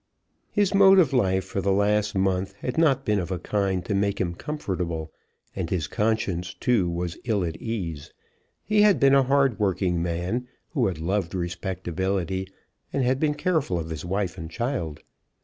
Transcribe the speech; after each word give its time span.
His 0.51 0.73
mode 0.73 0.97
of 0.97 1.13
life 1.13 1.45
for 1.45 1.61
the 1.61 1.71
last 1.71 2.15
month 2.15 2.53
had 2.53 2.75
not 2.75 3.05
been 3.05 3.19
of 3.19 3.29
a 3.29 3.37
kind 3.37 3.85
to 3.85 3.93
make 3.93 4.19
him 4.19 4.33
comfortable, 4.33 5.11
and 5.55 5.69
his 5.69 5.85
conscience, 5.85 6.55
too, 6.55 6.89
was 6.89 7.19
ill 7.23 7.43
at 7.45 7.55
ease. 7.57 8.11
He 8.65 8.81
had 8.81 8.99
been 8.99 9.13
a 9.13 9.21
hard 9.21 9.59
working 9.59 10.01
man, 10.01 10.47
who 10.71 10.87
had 10.87 10.97
loved 10.97 11.35
respectability 11.35 12.47
and 12.91 13.19
been 13.19 13.35
careful 13.35 13.77
of 13.77 13.91
his 13.91 14.03
wife 14.03 14.39
and 14.39 14.49
child. 14.49 15.01